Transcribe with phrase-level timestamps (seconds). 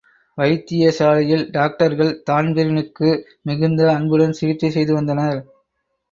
[0.37, 3.09] வைத்திய சாலையில் டாக்டர்கள் தான்பிரீனுக்கு
[3.43, 5.39] மிகுந்த அன்புடன் சிகிச்சை செய்து வந்தனர்.